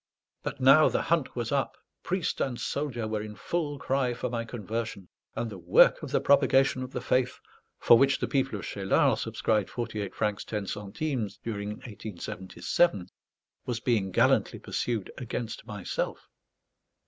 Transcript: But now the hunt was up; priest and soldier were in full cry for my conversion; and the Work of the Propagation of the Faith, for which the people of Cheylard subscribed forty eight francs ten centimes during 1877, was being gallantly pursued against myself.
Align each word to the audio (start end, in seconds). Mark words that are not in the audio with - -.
But 0.41 0.59
now 0.59 0.89
the 0.89 1.03
hunt 1.03 1.35
was 1.35 1.51
up; 1.51 1.77
priest 2.01 2.41
and 2.41 2.59
soldier 2.59 3.07
were 3.07 3.21
in 3.21 3.35
full 3.35 3.77
cry 3.77 4.15
for 4.15 4.31
my 4.31 4.43
conversion; 4.45 5.07
and 5.35 5.47
the 5.51 5.59
Work 5.59 6.01
of 6.01 6.09
the 6.09 6.19
Propagation 6.19 6.81
of 6.81 6.91
the 6.91 7.01
Faith, 7.01 7.37
for 7.77 7.99
which 7.99 8.17
the 8.17 8.27
people 8.27 8.57
of 8.57 8.65
Cheylard 8.65 9.19
subscribed 9.19 9.69
forty 9.69 10.01
eight 10.01 10.15
francs 10.15 10.43
ten 10.43 10.65
centimes 10.65 11.37
during 11.43 11.69
1877, 11.85 13.09
was 13.67 13.79
being 13.79 14.09
gallantly 14.09 14.57
pursued 14.57 15.11
against 15.19 15.67
myself. 15.67 16.27